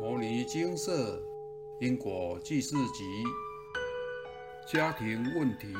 [0.00, 1.20] 摩尼金色
[1.78, 3.04] 因果记事集
[4.66, 5.74] 家庭问题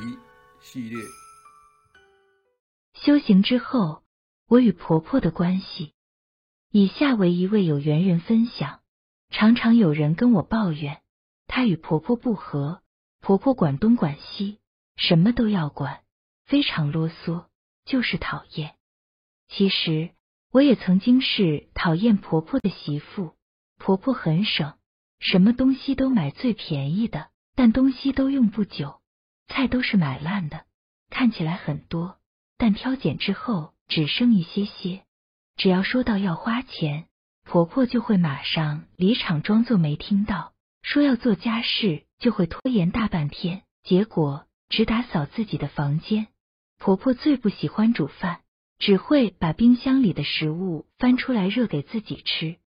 [0.60, 0.98] 系列。
[2.92, 4.02] 修行之后，
[4.46, 5.94] 我与婆婆的关系。
[6.70, 8.80] 以下为一位有缘人分享：
[9.30, 11.00] 常常有人跟我抱怨，
[11.46, 12.82] 她与婆婆不和，
[13.23, 14.59] 婆婆管东管西，
[14.96, 16.02] 什么都要管，
[16.45, 17.46] 非常啰嗦，
[17.87, 18.75] 就是讨厌。
[19.48, 20.11] 其实
[20.52, 23.32] 我也曾经是讨厌婆婆的媳妇。
[23.80, 24.74] 婆婆很省，
[25.20, 29.00] 什么东西都买最便宜的，但东西都用不久，
[29.48, 30.66] 菜都是买烂的，
[31.09, 32.19] 看起来很多，
[32.58, 35.00] 但挑拣之后只剩一些些。
[35.56, 37.06] 只要说到要花钱，
[37.42, 40.52] 婆婆就会马上离场，装作没听到；
[40.83, 46.27] 说要做家事，就会拖延大半天，结果只打扫自己的房间。
[46.78, 48.42] 婆婆最不喜欢煮饭，
[48.78, 52.58] 只会把冰箱里的食物翻出来热给自己吃。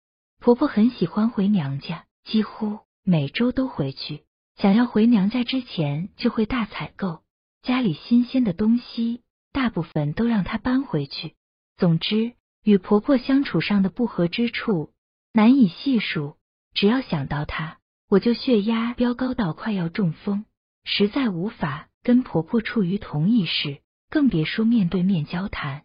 [0.42, 4.24] 婆婆很喜欢回娘家，几乎每周都回去。
[4.56, 7.23] 想要回娘家之前，就会大采购
[7.62, 11.37] 家里新鲜的东西，大部分都让她搬回去。
[11.76, 12.32] 总之，
[12.65, 14.90] 与婆婆相处上的不和之处
[15.32, 16.35] 难以细数。
[16.74, 20.45] 只要想到她，我就血压飙高到快要中风，
[20.82, 25.85] 实在无法跟婆婆处于同一室，更别说面对面交谈。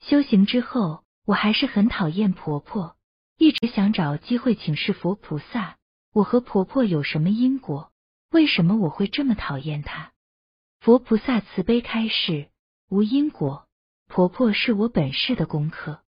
[0.00, 2.96] 修行之后，我还是很讨厌婆婆。
[3.38, 5.76] 一直想找机会请示佛菩萨，
[6.12, 7.92] 我和婆婆有什么因果？
[8.32, 10.10] 为什么我会这么讨厌她？
[10.80, 12.48] 佛菩萨慈悲开示：
[12.88, 13.68] 无因果，
[14.08, 16.02] 婆婆是我本世的功课。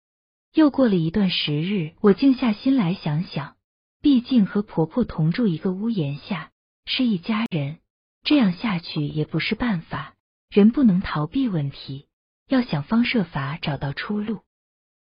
[0.55, 3.57] 又过了一段时日，我静下心来想想，
[4.01, 6.53] 毕竟和婆婆同住一个屋檐下，
[6.85, 7.81] 是一家人，
[8.23, 10.15] 这样下去也不是办法。
[10.49, 12.07] 人不能逃避问题，
[12.47, 14.43] 要想方设法找到出路。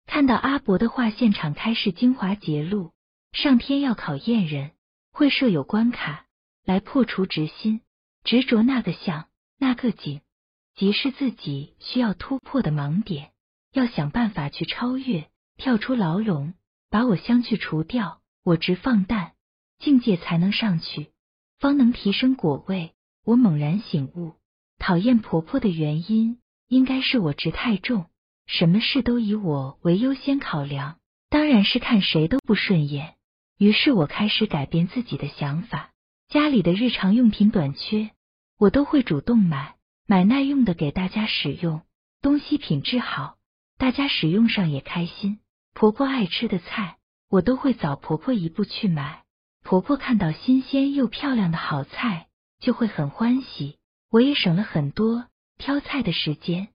[0.09, 2.93] 看到阿伯的话，现场开示精华节录：
[3.31, 4.71] 上天要考验人，
[5.11, 6.25] 会设有关卡
[6.65, 7.81] 来破除执心、
[8.23, 9.27] 执着那个相、
[9.59, 10.21] 那个景，
[10.73, 13.33] 即是自己需要突破的盲点，
[13.71, 16.55] 要想办法去超越，跳出牢笼，
[16.89, 19.33] 把我相去除掉，我执放淡，
[19.77, 21.11] 境界才能上去，
[21.59, 22.95] 方能提升果位。
[23.25, 24.33] 我猛然醒悟，
[24.79, 28.07] 讨厌婆婆的原因，应该是我执太重。
[28.51, 30.97] 什么事都以我为优先考量，
[31.29, 33.13] 当然是看谁都不顺眼。
[33.59, 35.91] 于是我开始改变自己的想法。
[36.29, 38.09] 家里的日常用品短缺，
[38.57, 39.75] 我都会主动买，
[40.07, 41.83] 买耐用的给大家使用，
[42.23, 43.37] 东西品质好，
[43.77, 45.39] 大家使用上也开心。
[45.75, 46.97] 婆婆爱吃的菜，
[47.29, 49.25] 我都会早婆婆一步去买。
[49.63, 52.27] 婆婆看到新鲜又漂亮的好菜，
[52.59, 53.77] 就会很欢喜，
[54.09, 55.27] 我也省了很多
[55.59, 56.69] 挑菜的时间。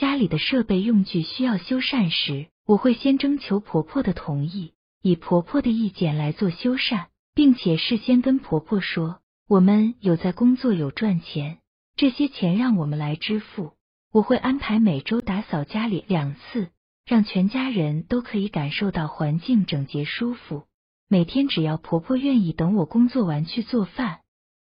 [0.00, 4.72] 家里的设备用具需要修缮时，我会先征求婆婆的同意，
[5.02, 11.58] 以婆婆的意见来做修缮，并且事先跟婆婆说，我们有在工作，有赚钱，
[11.96, 13.72] 这些钱让我们来支付。
[14.10, 16.70] 我会安排每周打扫家里两次，
[17.04, 20.62] 让全家人都可以感受到环境整洁舒服。
[21.08, 24.20] 每天只要婆婆愿意等我工作完去做饭，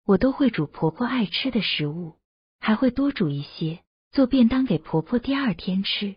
[0.06, 2.14] 我都会煮婆婆爱吃的食物，
[2.60, 3.80] 还会多煮一些。
[4.14, 6.14] 做便当给婆婆第二天吃。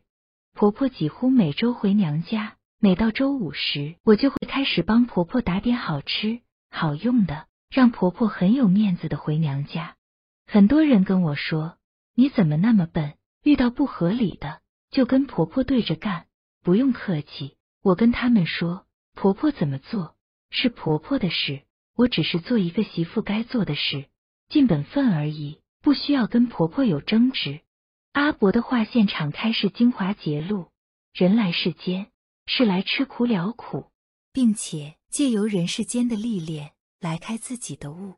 [0.54, 9.96] 婆婆几乎每周回娘家，每到周五时，我就会开始帮婆婆打点好吃好用的，让婆婆很有面子的回娘家。
[10.46, 11.80] 很多人跟我说
[12.14, 13.16] ：“你怎么那么笨？
[13.42, 16.28] 遇到不合理的就跟婆婆对着干，
[16.64, 18.86] 不用客气。”我跟他们说
[19.18, 20.16] ：“婆婆怎么做
[20.52, 21.64] 是婆婆的事，
[21.96, 24.06] 我只是做一个媳妇该做的事，
[24.50, 27.62] 尽本分而已，不需要跟婆婆有争执。”
[28.18, 30.72] 阿伯的话现场开示精华节录：
[31.14, 32.08] 人来世间
[32.48, 33.92] 是来吃苦了苦，
[34.34, 38.16] 并且借由人世间的历练来开自己的悟。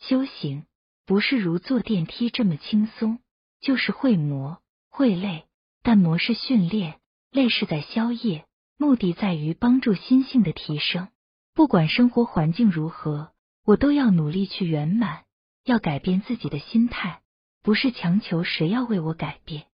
[0.00, 0.66] 修行
[1.06, 3.20] 不是如坐电梯这么轻松，
[3.58, 4.60] 就是会磨
[4.90, 5.46] 会累，
[5.82, 8.44] 但磨是训练，累是在消业，
[8.76, 11.08] 目的在于帮助心性的提升。
[11.54, 13.32] 不管生活环境如何，
[13.64, 15.24] 我都要努力去圆满，
[15.64, 17.22] 要改变自己的心态。
[17.68, 19.66] 不是强求谁要为我改变，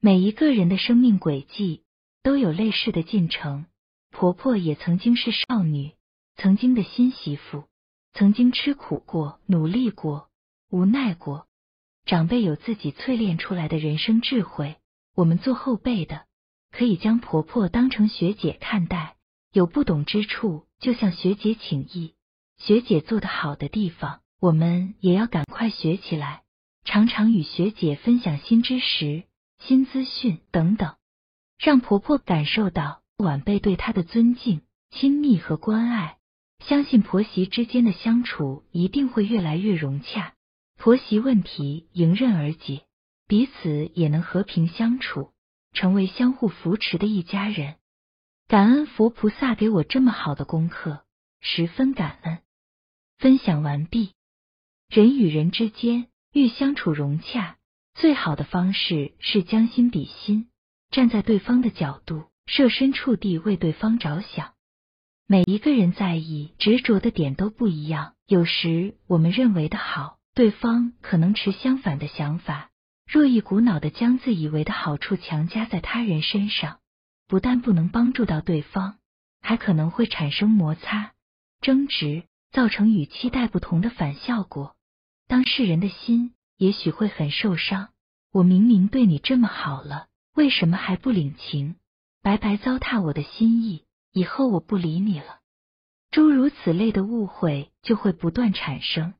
[0.00, 1.82] 每一个人的生命轨迹
[2.22, 3.66] 都有类似的进程。
[4.10, 5.92] 婆婆也曾经是少女，
[6.36, 7.64] 曾经的新媳妇，
[8.14, 10.30] 曾经吃苦过、努力过、
[10.70, 11.46] 无奈过。
[12.06, 14.76] 长辈有自己淬炼出来的人生智慧，
[15.14, 16.24] 我们做后辈的
[16.70, 19.16] 可以将婆婆当成学姐看待，
[19.52, 22.14] 有不懂之处就向学姐请益，
[22.56, 26.43] 学姐做的好的地方，我们也要赶快学起来。
[26.84, 29.24] 常常与学姐分享新知识、
[29.58, 30.96] 新资讯等等，
[31.58, 36.18] 让婆婆感受到晚辈对她的尊敬、亲密和关爱。
[36.60, 40.34] 相信婆媳之间的相处一定会越来越融洽，
[40.78, 42.86] 婆媳问题迎刃而解，
[43.26, 45.32] 彼此也能和平相处，
[45.72, 47.76] 成为相互扶持的一家人。
[48.46, 51.04] 感恩佛菩萨给我这么好的功课，
[51.40, 52.38] 十分感恩。
[53.18, 54.12] 分享完毕。
[54.88, 57.58] 人与人之间欲相处融洽，
[57.94, 60.48] 最好的方式是将心比心，
[60.90, 64.54] 站在对方的角度，设身处地为对方着想。
[65.28, 72.70] 每一个人在意、执着的点都不一样，有时我们认为的好，对方可能持相反的想法。
[73.06, 76.80] 若一股脑的将自以为的好处强加在他人身上，
[77.28, 78.96] 不但不能帮助到对方，
[79.40, 81.12] 还可能会产生摩擦、
[81.60, 84.74] 争执，造成与期待不同的反效果。
[85.26, 87.88] 当事人的心也许会很受伤。
[88.32, 91.76] 我明明对你这么好了，为什么还不领情？
[92.22, 93.84] 白白糟蹋我的心意。
[94.16, 95.40] 以后我不理你了，
[96.12, 99.14] 诸如此类的误会就会不断产生，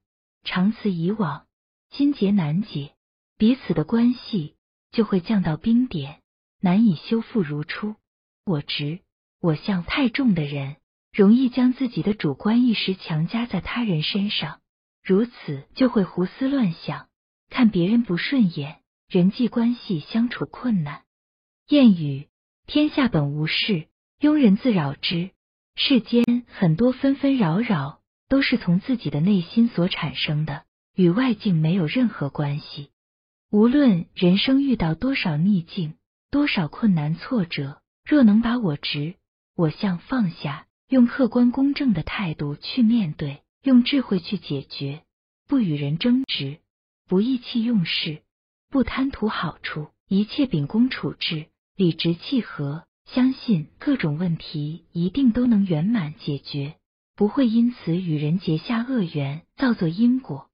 [0.44, 1.46] 长此以往，
[1.90, 2.94] 心结难解，
[3.36, 4.54] 彼此的关系
[4.92, 6.20] 就会降到冰点，
[6.60, 7.96] 难以修复如初。
[8.44, 9.00] 我执、
[9.40, 10.76] 我相太重的人，
[11.12, 14.60] 容易将自己的主观意识强加在他人身上，
[15.04, 17.08] 如此就会胡思乱想，
[17.50, 21.02] 看别人不顺眼，人际关系相处困难。
[21.68, 22.28] 谚语：
[22.66, 23.88] 天下本无事。
[24.18, 25.30] 庸人自扰之。
[25.76, 30.64] 世间很多纷纷扰扰，都是从自己的内心所产生的，
[30.94, 32.90] 与外境没有任何关系。
[33.50, 35.94] 无论人生遇到多少逆境、
[36.30, 39.16] 多少困难挫折，若能把我执、
[39.54, 45.02] 我相放下，用客观公正的态度去面对，用智慧去解决，
[45.48, 46.58] 不与人争执，
[47.08, 48.22] 不意气用事，
[48.70, 52.84] 不贪图好处，一切秉公处置，理直气和。
[53.06, 56.76] 相信各种问题一定都能圆满解决，
[57.16, 60.48] 不会因此与人结下恶缘，造作因果。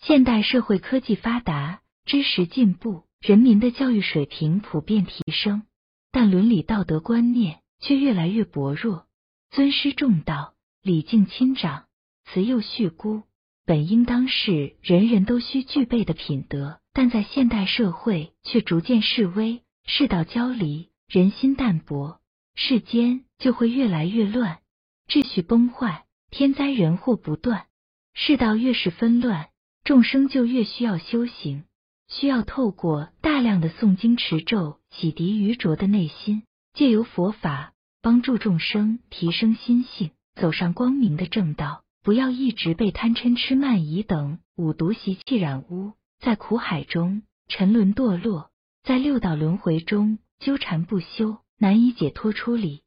[0.00, 5.62] 现代社会科技发达，知识进步，人民的教育水平普遍提升，
[6.10, 9.06] 但伦理道德观念却越来越薄弱。
[9.50, 11.84] 尊师重道、礼敬亲长、
[12.24, 13.22] 慈幼恤孤，
[13.64, 20.90] 本应当是人人都需具备的品德，但在现代社会却逐渐式微，世道交离。
[21.08, 22.20] 人心淡薄，
[22.54, 24.60] 世间就会越来越乱，
[25.06, 27.66] 秩序崩坏，天灾人祸不断。
[28.14, 29.50] 世道越是纷乱，
[29.84, 31.64] 众生就越需要修行，
[32.08, 41.84] 需要透过大量的诵经持咒，洗涤愚浊的内心，借由佛法帮助众生提升心性，走上光明的正道。
[42.02, 48.50] 不要一直被贪嗔痴慢疑等五毒习气染污，在苦海中沉沦堕落，
[48.82, 50.18] 在六道轮回中。
[50.40, 52.82] 纠缠不休，难以解脱出离。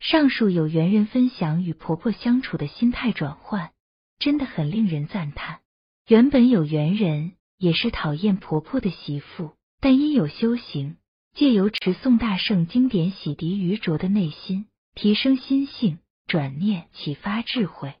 [0.00, 3.70] 上述有缘人分享与婆婆相处的心态转换，
[4.18, 5.60] 真的很令人赞叹。
[6.08, 10.96] 原本有缘人也是讨厌婆婆的媳妇，但因有修行，
[11.36, 14.66] 借由持诵大圣经典洗涤愚浊的内心，
[14.96, 17.94] 提升心性，转念启发智慧。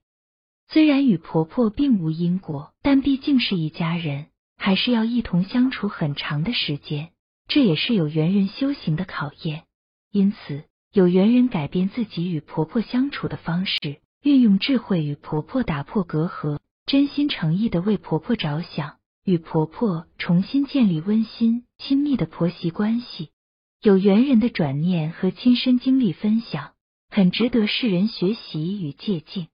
[0.70, 4.26] 虽然与婆婆并无因果，但毕竟是一家人，
[4.58, 7.10] 还是要一同相处很长的时间。
[7.46, 9.64] 这也是有缘人修行的考验，
[10.12, 23.30] 因此有缘人改变自己与婆婆相处的方式，运用智慧与婆婆打破隔阂，真心诚意的为婆婆着想，与婆婆重新建立温馨亲密的婆媳关系。
[23.80, 26.72] 有缘人的转念和亲身经历分享，
[27.08, 29.48] 很值得世人学习与借鉴。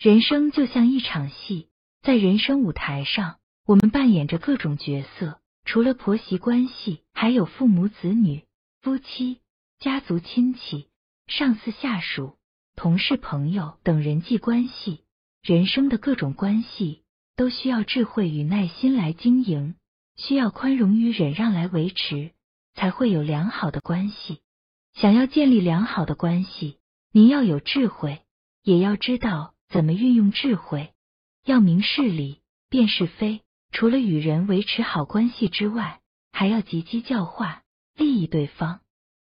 [0.00, 1.68] 人生就像一场戏，
[2.00, 5.42] 在人生舞台上，我们扮演着各种角色。
[5.66, 8.44] 除了婆媳关系，还有父母、子女、
[8.80, 9.40] 夫妻、
[9.78, 10.88] 家族、亲戚、
[11.26, 12.38] 上司、下属、
[12.76, 15.04] 同事、朋友等人际关系。
[15.42, 17.02] 人生的各种关系
[17.36, 19.74] 都需要智慧与耐心来经营，
[20.16, 22.30] 需要宽容与忍让来维持，
[22.72, 24.40] 才会有良好的关系。
[24.94, 26.78] 想要建立良好的关系，
[27.12, 28.22] 您要有智慧，
[28.62, 30.92] 也要知道怎么运用智慧，
[31.44, 33.42] 要明事理，辨是非。
[33.70, 36.00] 除了与人维持好关系之外，
[36.32, 37.62] 还要积极教化、
[37.94, 38.80] 利益对方，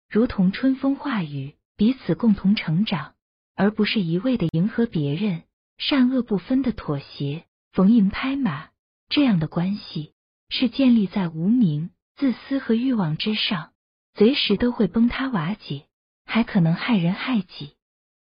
[0.09, 3.15] 如同春风化雨，彼此共同成长，
[3.53, 5.43] 而不是一味的迎合别人、
[5.77, 7.43] 善恶不分的妥协、
[7.73, 8.69] 逢迎拍马。
[9.09, 10.13] 这样的关系
[10.47, 13.73] 是建立在无名、自私和欲望之上，
[14.15, 15.85] 随时都会崩塌瓦解，
[16.25, 17.75] 还可能害人害己。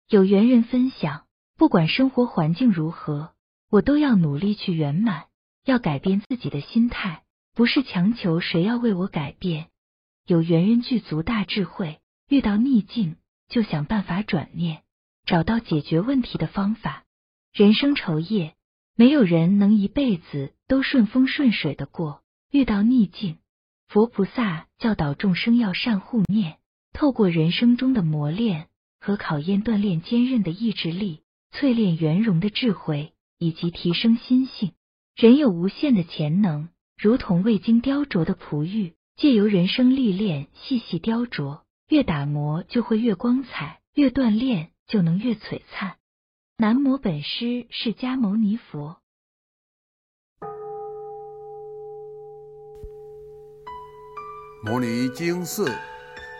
[0.07, 1.24] 有缘人分享，
[1.57, 3.33] 不管生活环境如何，
[3.69, 5.25] 我都要努力去圆满。
[5.63, 7.23] 要改变自己的心态，
[7.55, 9.69] 不是强求谁要为我改变。
[10.27, 13.15] 有缘人具足大智慧，遇到逆境
[13.49, 14.83] 就想办法转念，
[15.25, 17.03] 找到解决问题的方法。
[17.51, 18.53] 人生愁夜，
[18.95, 22.21] 没有人能一辈子都顺风顺水的过，
[22.51, 23.39] 遇到逆境，
[23.87, 26.59] 佛菩萨教导众生要善护念，
[26.93, 28.67] 透过人生中的磨练
[28.99, 31.21] 和考验，锻炼坚韧的意志力，
[31.57, 34.73] 淬炼圆融的智慧，以及提升心性。
[35.15, 45.95] 人有无限的潜能，如同未经雕琢的璞玉，借由人生历练细细雕琢，越打磨就会越光彩，越锻炼就能越璀璨。
[46.57, 48.97] 南无本师释迦牟尼佛。
[54.65, 55.69] 摩尼经寺